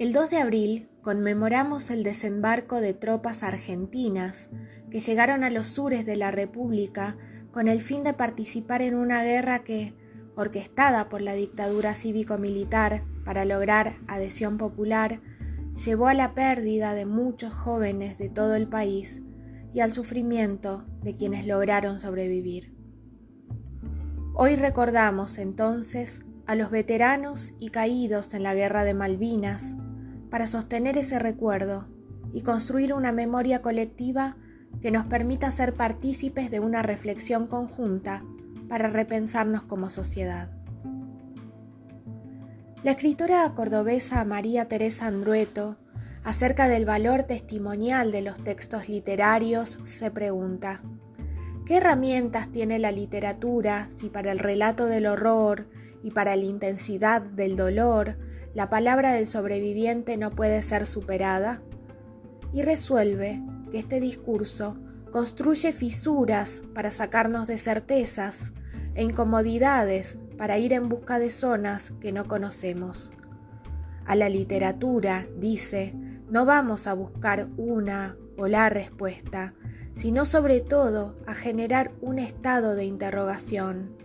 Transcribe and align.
El 0.00 0.14
2 0.14 0.30
de 0.30 0.38
abril 0.38 0.88
conmemoramos 1.02 1.90
el 1.90 2.04
desembarco 2.04 2.80
de 2.80 2.94
tropas 2.94 3.42
argentinas 3.42 4.48
que 4.90 4.98
llegaron 4.98 5.44
a 5.44 5.50
los 5.50 5.66
sures 5.66 6.06
de 6.06 6.16
la 6.16 6.30
República 6.30 7.18
con 7.52 7.68
el 7.68 7.82
fin 7.82 8.02
de 8.02 8.14
participar 8.14 8.80
en 8.80 8.94
una 8.94 9.22
guerra 9.22 9.58
que, 9.58 9.94
orquestada 10.36 11.10
por 11.10 11.20
la 11.20 11.34
dictadura 11.34 11.92
cívico-militar 11.92 13.04
para 13.26 13.44
lograr 13.44 13.98
adhesión 14.08 14.56
popular, 14.56 15.20
llevó 15.84 16.06
a 16.06 16.14
la 16.14 16.34
pérdida 16.34 16.94
de 16.94 17.04
muchos 17.04 17.52
jóvenes 17.52 18.16
de 18.16 18.30
todo 18.30 18.54
el 18.54 18.68
país 18.68 19.20
y 19.74 19.80
al 19.80 19.92
sufrimiento 19.92 20.86
de 21.02 21.14
quienes 21.14 21.46
lograron 21.46 22.00
sobrevivir. 22.00 22.74
Hoy 24.34 24.56
recordamos 24.56 25.36
entonces 25.36 26.22
a 26.46 26.54
los 26.54 26.70
veteranos 26.70 27.52
y 27.58 27.68
caídos 27.68 28.32
en 28.32 28.44
la 28.44 28.54
guerra 28.54 28.84
de 28.84 28.94
Malvinas, 28.94 29.76
para 30.30 30.46
sostener 30.46 30.96
ese 30.96 31.18
recuerdo 31.18 31.88
y 32.32 32.42
construir 32.42 32.94
una 32.94 33.12
memoria 33.12 33.60
colectiva 33.60 34.36
que 34.80 34.90
nos 34.90 35.04
permita 35.06 35.50
ser 35.50 35.74
partícipes 35.74 36.50
de 36.50 36.60
una 36.60 36.82
reflexión 36.82 37.46
conjunta 37.46 38.24
para 38.68 38.88
repensarnos 38.88 39.62
como 39.64 39.90
sociedad. 39.90 40.52
La 42.82 42.92
escritora 42.92 43.52
cordobesa 43.54 44.24
María 44.24 44.66
Teresa 44.66 45.08
Andrueto, 45.08 45.76
acerca 46.22 46.68
del 46.68 46.86
valor 46.86 47.24
testimonial 47.24 48.12
de 48.12 48.22
los 48.22 48.42
textos 48.42 48.88
literarios, 48.88 49.80
se 49.82 50.10
pregunta, 50.10 50.80
¿qué 51.66 51.78
herramientas 51.78 52.50
tiene 52.50 52.78
la 52.78 52.92
literatura 52.92 53.88
si 53.96 54.08
para 54.08 54.32
el 54.32 54.38
relato 54.38 54.86
del 54.86 55.06
horror 55.06 55.68
y 56.02 56.12
para 56.12 56.36
la 56.36 56.44
intensidad 56.44 57.20
del 57.20 57.56
dolor 57.56 58.16
la 58.54 58.68
palabra 58.68 59.12
del 59.12 59.26
sobreviviente 59.26 60.16
no 60.16 60.30
puede 60.30 60.62
ser 60.62 60.86
superada, 60.86 61.62
y 62.52 62.62
resuelve 62.62 63.40
que 63.70 63.78
este 63.78 64.00
discurso 64.00 64.76
construye 65.12 65.72
fisuras 65.72 66.62
para 66.74 66.90
sacarnos 66.90 67.46
de 67.46 67.58
certezas 67.58 68.52
e 68.94 69.04
incomodidades 69.04 70.18
para 70.36 70.58
ir 70.58 70.72
en 70.72 70.88
busca 70.88 71.18
de 71.18 71.30
zonas 71.30 71.92
que 72.00 72.12
no 72.12 72.26
conocemos. 72.26 73.12
A 74.04 74.16
la 74.16 74.28
literatura, 74.28 75.28
dice, 75.36 75.94
no 76.28 76.44
vamos 76.44 76.86
a 76.86 76.94
buscar 76.94 77.46
una 77.56 78.16
o 78.36 78.46
la 78.46 78.68
respuesta, 78.68 79.54
sino 79.94 80.24
sobre 80.24 80.60
todo 80.60 81.14
a 81.26 81.34
generar 81.34 81.92
un 82.00 82.18
estado 82.18 82.74
de 82.74 82.84
interrogación, 82.84 83.96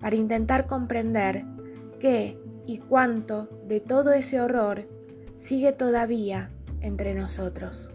para 0.00 0.14
intentar 0.14 0.66
comprender 0.66 1.44
qué 1.98 2.38
y 2.68 2.76
cuánto 2.76 3.48
de 3.66 3.80
todo 3.80 4.12
ese 4.12 4.42
horror 4.42 4.86
sigue 5.38 5.72
todavía 5.72 6.52
entre 6.82 7.14
nosotros. 7.14 7.90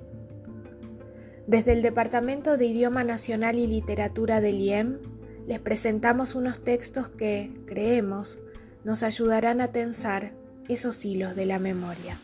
Desde 1.45 1.73
el 1.73 1.83
Departamento 1.83 2.57
de 2.57 2.65
Idioma 2.65 3.03
Nacional 3.03 3.55
y 3.59 3.67
Literatura 3.67 4.41
del 4.41 4.59
IEM 4.59 4.99
les 5.45 5.59
presentamos 5.59 6.33
unos 6.33 6.63
textos 6.63 7.07
que, 7.07 7.53
creemos, 7.67 8.39
nos 8.83 9.03
ayudarán 9.03 9.61
a 9.61 9.67
tensar 9.67 10.33
esos 10.67 11.05
hilos 11.05 11.35
de 11.35 11.45
la 11.45 11.59
memoria. 11.59 12.17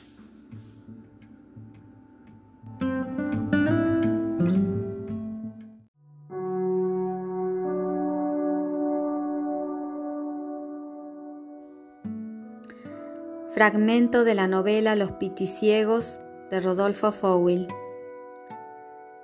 Fragmento 13.54 14.26
de 14.26 14.36
la 14.36 14.48
novela 14.48 14.95
Los 14.95 15.14
Pichiciegos 15.14 16.20
de 16.52 16.60
Rodolfo 16.60 17.11
Fowell. 17.11 17.67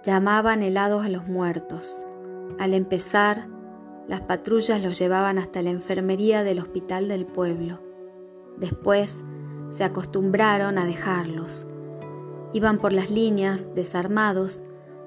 Llamaban 0.03 0.63
helados 0.63 1.05
a 1.05 1.09
los 1.09 1.27
muertos. 1.27 2.07
Al 2.57 2.73
empezar, 2.73 3.47
las 4.07 4.21
patrullas 4.21 4.81
los 4.81 4.97
llevaban 4.97 5.37
hasta 5.37 5.61
la 5.61 5.69
enfermería 5.69 6.43
del 6.43 6.57
hospital 6.57 7.07
del 7.07 7.27
pueblo. 7.27 7.79
Después 8.57 9.23
se 9.69 9.83
acostumbraron 9.83 10.79
a 10.79 10.87
dejarlos. 10.87 11.67
Iban 12.51 12.79
por 12.79 12.93
las 12.93 13.11
líneas, 13.11 13.75
desarmados, 13.75 14.63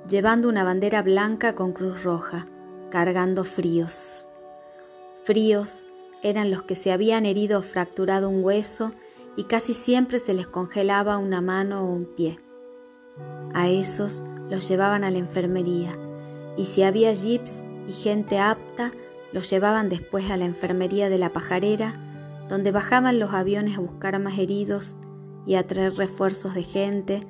llevando 0.09 0.49
una 0.49 0.63
bandera 0.63 1.03
blanca 1.03 1.57
con 1.57 1.73
cruz 1.73 2.05
roja, 2.05 2.47
cargando 2.89 3.43
fríos. 3.43 4.29
Fríos 5.25 5.87
eran 6.23 6.53
los 6.53 6.63
que 6.63 6.77
se 6.77 6.93
habían 6.93 7.27
herido 7.27 7.59
o 7.59 7.63
fracturado 7.63 8.29
un 8.29 8.45
hueso 8.45 8.93
y 9.39 9.45
casi 9.45 9.73
siempre 9.73 10.19
se 10.19 10.35
les 10.35 10.49
congelaba 10.49 11.17
una 11.17 11.41
mano 11.41 11.85
o 11.85 11.87
un 11.87 12.07
pie. 12.07 12.41
A 13.55 13.69
esos 13.69 14.25
los 14.51 14.69
llevaban 14.69 15.05
a 15.05 15.13
la 15.13 15.19
enfermería 15.19 15.97
y 16.57 16.67
si 16.67 16.83
había 16.83 17.13
jeeps 17.13 17.63
y 17.87 17.93
gente 17.93 18.41
apta, 18.41 18.91
los 19.33 19.49
llevaban 19.49 19.91
después 19.91 20.29
a 20.33 20.37
la 20.37 20.45
enfermería 20.45 21.09
de 21.09 21.19
la 21.19 21.33
pajarera, 21.33 21.95
donde 22.49 22.73
bajaban 22.73 23.21
los 23.21 23.33
aviones 23.33 23.79
a 23.79 23.81
buscar 23.81 24.19
más 24.19 24.41
heridos 24.41 24.97
y 25.47 25.55
a 25.55 25.65
traer 25.69 25.95
refuerzos 25.95 26.55
de 26.55 26.65
gente, 26.65 27.21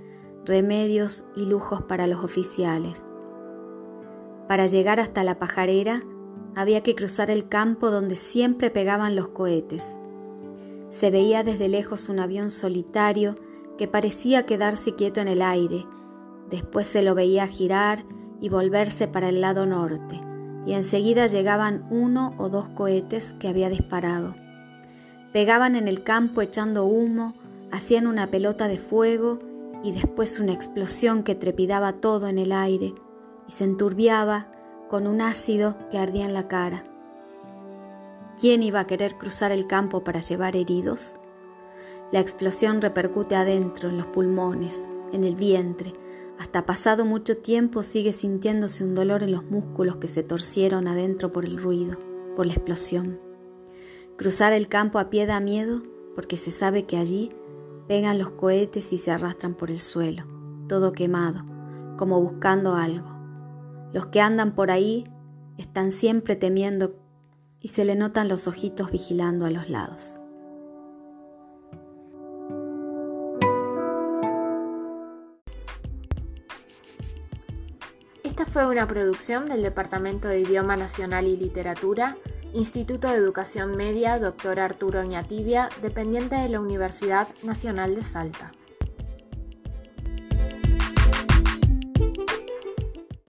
remedios 0.47 1.29
y 1.37 1.45
lujos 1.45 1.83
para 1.83 2.07
los 2.07 2.25
oficiales. 2.25 3.05
Para 4.49 4.65
llegar 4.65 4.99
hasta 4.99 5.25
la 5.25 5.39
pajarera 5.39 6.03
había 6.57 6.83
que 6.83 6.95
cruzar 6.95 7.31
el 7.31 7.51
campo 7.51 7.91
donde 7.91 8.17
siempre 8.17 8.71
pegaban 8.71 9.15
los 9.15 9.29
cohetes 9.29 9.85
se 10.89 11.11
veía 11.11 11.43
desde 11.43 11.69
lejos 11.69 12.09
un 12.09 12.19
avión 12.19 12.51
solitario 12.51 13.37
que 13.77 13.89
parecía 13.89 14.47
quedarse 14.47 14.95
quieto 14.95 15.21
en 15.21 15.29
el 15.29 15.43
aire. 15.43 15.87
Después 16.51 16.89
se 16.89 17.03
lo 17.03 17.15
veía 17.15 17.47
girar 17.47 18.05
y 18.41 18.49
volverse 18.49 19.09
para 19.09 19.29
el 19.29 19.41
lado 19.41 19.67
norte, 19.67 20.21
y 20.67 20.73
enseguida 20.73 21.27
llegaban 21.27 21.87
uno 21.91 22.35
o 22.39 22.49
dos 22.49 22.69
cohetes 22.69 23.35
que 23.39 23.49
había 23.49 23.69
disparado. 23.69 24.35
Pegaban 25.33 25.77
en 25.77 25.89
el 25.89 26.03
campo 26.03 26.41
echando 26.41 26.85
humo, 26.85 27.35
hacían 27.71 28.07
una 28.07 28.29
pelota 28.29 28.67
de 28.67 28.79
fuego 28.79 29.39
y 29.85 29.93
después 29.93 30.41
una 30.41 30.53
explosión 30.53 31.23
que 31.23 31.35
trepidaba 31.35 31.95
todo 31.95 32.29
en 32.29 32.39
el 32.39 32.53
aire 32.53 32.95
y 33.47 33.53
se 33.53 33.65
enturbiaba 33.65 34.49
con 34.89 35.07
un 35.07 35.21
ácido 35.21 35.77
que 35.91 35.99
ardía 35.99 36.25
en 36.25 36.35
la 36.35 36.49
cara. 36.49 36.85
¿Quién 38.41 38.63
iba 38.63 38.79
a 38.79 38.87
querer 38.87 39.17
cruzar 39.17 39.51
el 39.51 39.67
campo 39.67 40.05
para 40.05 40.21
llevar 40.21 40.55
heridos? 40.55 41.19
La 42.13 42.21
explosión 42.21 42.81
repercute 42.81 43.35
adentro, 43.35 43.89
en 43.89 43.97
los 43.97 44.07
pulmones, 44.07 44.87
en 45.13 45.25
el 45.25 45.35
vientre. 45.35 45.93
Hasta 46.39 46.65
pasado 46.65 47.05
mucho 47.05 47.39
tiempo 47.39 47.83
sigue 47.83 48.13
sintiéndose 48.13 48.85
un 48.85 48.95
dolor 48.95 49.25
en 49.25 49.33
los 49.33 49.43
músculos 49.51 49.97
que 49.97 50.07
se 50.07 50.23
torcieron 50.23 50.87
adentro 50.87 51.33
por 51.33 51.47
el 51.47 51.61
ruido, 51.61 51.99
por 52.37 52.47
la 52.47 52.53
explosión. 52.53 53.19
Cruzar 54.17 54.53
el 54.53 54.69
campo 54.69 55.01
a 55.01 55.11
pie 55.11 55.27
da 55.27 55.41
miedo 55.41 55.83
porque 56.15 56.37
se 56.37 56.53
sabe 56.53 56.85
que 56.85 56.97
allí 56.97 57.31
pegan 57.89 58.19
los 58.19 58.31
cohetes 58.31 58.93
y 58.93 58.99
se 58.99 59.11
arrastran 59.11 59.55
por 59.55 59.69
el 59.69 59.81
suelo, 59.81 60.25
todo 60.69 60.93
quemado, 60.93 61.45
como 61.97 62.21
buscando 62.21 62.77
algo. 62.77 63.09
Los 63.93 64.07
que 64.07 64.21
andan 64.21 64.55
por 64.55 64.71
ahí 64.71 65.05
están 65.57 65.91
siempre 65.91 66.37
temiendo 66.37 67.08
y 67.61 67.69
se 67.69 67.85
le 67.85 67.97
notan 67.97 68.29
los 68.29 68.47
ojitos 68.47 68.91
vigilando 68.91 69.47
a 69.47 69.51
los 69.51 69.69
lados. 69.69 70.21
Esta 78.23 78.47
fue 78.47 78.67
una 78.67 78.87
producción 78.87 79.47
del 79.47 79.63
Departamento 79.63 80.29
de 80.29 80.41
Idioma 80.41 80.77
Nacional 80.77 81.27
y 81.27 81.37
Literatura, 81.37 82.17
Instituto 82.55 83.09
de 83.09 83.17
Educación 83.17 83.77
Media 83.77 84.19
Dr. 84.19 84.61
Arturo 84.61 85.01
Oñatibia, 85.01 85.69
dependiente 85.83 86.37
de 86.37 86.49
la 86.49 86.61
Universidad 86.61 87.27
Nacional 87.43 87.95
de 87.95 88.05
Salta. 88.05 88.53